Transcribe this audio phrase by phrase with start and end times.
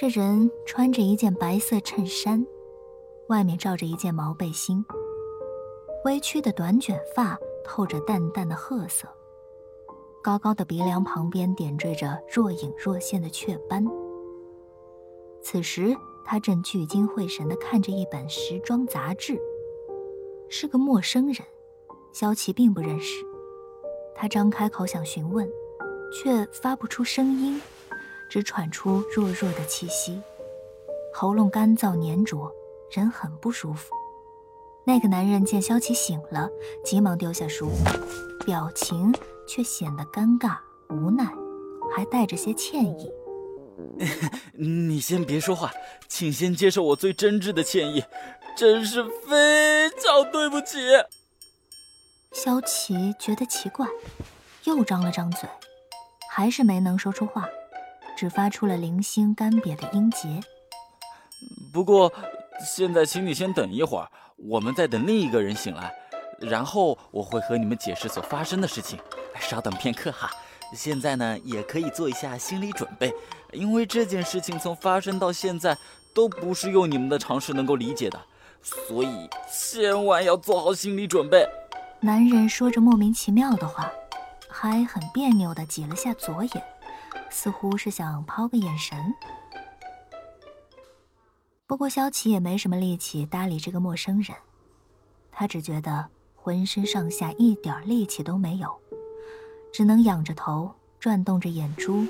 [0.00, 2.46] 这人穿着一件白色衬衫，
[3.28, 4.82] 外面罩着一件毛背心，
[6.06, 9.06] 微曲的短卷发透着淡淡的褐色，
[10.22, 13.86] 高高的鼻梁旁边点缀着若隐若现的雀斑。
[15.42, 15.94] 此时，
[16.24, 19.38] 他正聚精会神地看着一本时装杂志，
[20.48, 21.46] 是个陌生人，
[22.10, 23.22] 萧琪并不认识。
[24.14, 25.46] 他张开口想询问，
[26.10, 27.60] 却发不出声音。
[28.30, 30.22] 只喘出弱弱的气息，
[31.12, 32.50] 喉咙干燥粘着，
[32.92, 33.92] 人很不舒服。
[34.86, 36.48] 那个男人见萧琪醒了，
[36.84, 37.70] 急忙丢下书，
[38.46, 39.12] 表情
[39.48, 40.56] 却显得尴尬
[40.88, 41.24] 无奈，
[41.94, 43.10] 还带着些歉意。
[44.54, 45.72] 你先别说话，
[46.08, 48.04] 请先接受我最真挚的歉意，
[48.56, 50.78] 真是非常对不起。
[52.30, 53.88] 萧琪觉得奇怪，
[54.64, 55.48] 又张了张嘴，
[56.30, 57.48] 还是没能说出话。
[58.20, 60.28] 只发出了零星干瘪的音节。
[61.72, 62.12] 不过，
[62.62, 65.90] 现在请你先等一会儿，我们在等另一个人醒来，
[66.38, 69.00] 然后我会和你们解释所发生的事情。
[69.38, 70.30] 稍等片刻哈。
[70.74, 73.10] 现在呢，也可以做一下心理准备，
[73.52, 75.74] 因为这件事情从发生到现在
[76.12, 78.20] 都不是用你们的常识能够理解的，
[78.60, 81.48] 所以千万要做好心理准备。
[82.00, 83.90] 男人说着莫名其妙的话，
[84.46, 86.62] 还很别扭地挤了下左眼。
[87.30, 89.14] 似乎是想抛个眼神，
[91.66, 94.36] 不过萧琪也没什么力气搭理这个陌生人，
[95.30, 98.78] 他只觉得浑身上下一点力气都没有，
[99.72, 102.04] 只能仰着头，转动着眼珠，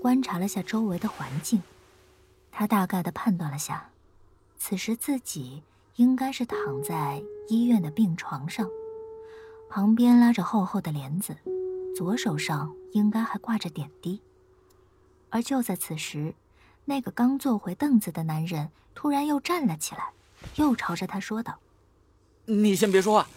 [0.00, 1.60] 观察了下周围的环境。
[2.52, 3.90] 他大概的判断了下，
[4.58, 5.62] 此时自己
[5.96, 8.68] 应该是躺在医院的病床上，
[9.70, 11.34] 旁边拉着厚厚的帘子，
[11.96, 14.20] 左手上应该还挂着点滴。
[15.30, 16.34] 而就在此时，
[16.84, 20.10] 那个刚坐回凳子的男人突然又站了起来，
[20.56, 21.58] 又朝着他说道
[22.44, 23.28] ：“你先别说话，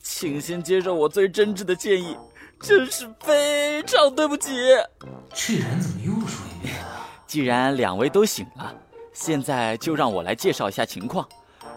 [0.00, 2.16] 请先接受我最真挚的建议，
[2.60, 4.50] 真是非常对不起。”
[5.34, 7.08] 这人怎么又说一遍啊？
[7.26, 8.74] 既然两位都醒了，
[9.12, 11.28] 现在就让我来介绍一下情况，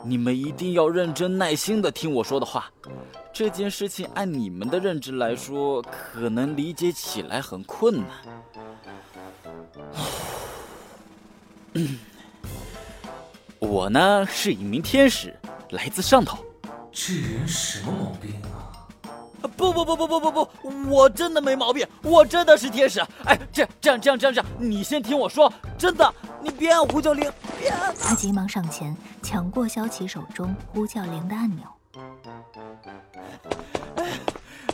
[0.05, 2.69] 你们一定要认真耐心的听我说的话。
[3.31, 8.07] 这件事情按你们的认知来说，可能理解起来很困难。
[13.59, 15.33] 我呢是一名天使，
[15.71, 16.37] 来自上头。
[16.91, 18.85] 这人什么毛病啊？
[19.57, 20.49] 不不不不不不不，
[20.89, 22.99] 我真的没毛病，我真的是天使。
[23.25, 26.13] 哎，这这样这样这样这样，你先听我说，真的，
[26.43, 27.95] 你别按呼叫铃，别按。
[27.95, 31.65] 他急忙上前抢过萧琪手中呼叫铃的按钮。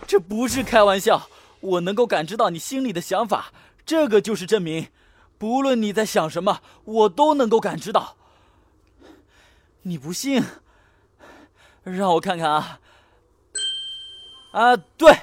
[0.07, 3.52] 这不是开玩笑，我能够感知到你心里的想法，
[3.85, 4.88] 这个就是证明。
[5.38, 8.16] 不论你在想什么，我都能够感知到。
[9.84, 10.44] 你不信？
[11.84, 12.80] 让我看看啊！
[14.51, 15.19] 啊，对，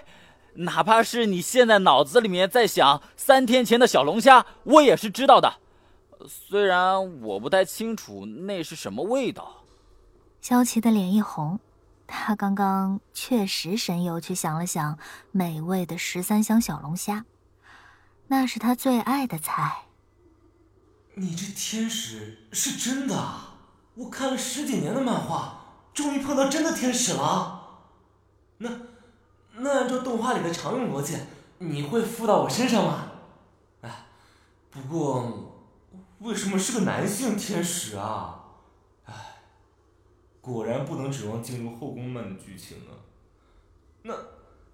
[0.54, 5.54] 哪怕是你现在脑子里面在想三天前的小龙虾，我也是知道的。
[6.28, 9.64] 虽然我不太清楚那是什么味道。
[10.40, 11.58] 萧琪的脸一红，
[12.06, 14.98] 他刚刚确实神游去想了想
[15.32, 17.24] 美味的十三香小龙虾，
[18.28, 19.84] 那是他最爱的菜。
[21.14, 23.16] 你这天使是真的？
[23.94, 25.64] 我看了十几年的漫画，
[25.94, 27.80] 终于碰到真的天使了。
[28.58, 28.70] 那，
[29.54, 31.16] 那按照动画里的常用逻辑，
[31.58, 33.12] 你会附到我身上吗？
[33.80, 34.06] 哎，
[34.70, 35.45] 不过，
[36.20, 38.44] 为什么是个男性天使啊？
[39.04, 39.14] 哎，
[40.40, 42.96] 果然不能指望进入后宫漫的剧情啊。
[44.02, 44.14] 那，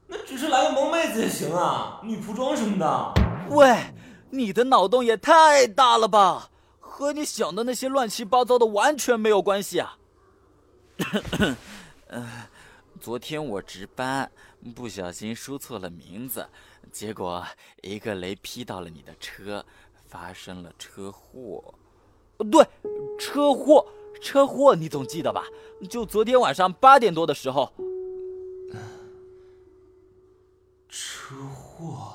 [0.07, 3.15] 那只是来个萌妹子也行啊，女仆装什么的。
[3.51, 3.77] 喂。
[4.35, 6.49] 你的脑洞也太大了吧，
[6.81, 9.99] 和你想的那些乱七八糟的完全没有关系啊！
[12.09, 12.27] 嗯，
[12.99, 14.33] 昨天我值班，
[14.75, 16.49] 不小心输错了名字，
[16.91, 17.47] 结果
[17.83, 19.63] 一个雷劈到了你的车，
[20.13, 21.75] 发生了车祸。
[22.51, 22.63] 对
[23.19, 23.87] 车祸
[24.21, 25.47] 车祸你总记得吧？
[25.89, 27.73] 就昨天晚上八点多的时候。
[30.91, 32.13] 车祸？